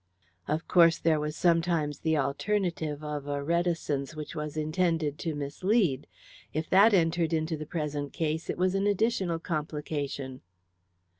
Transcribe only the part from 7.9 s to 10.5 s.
case it was an additional complication.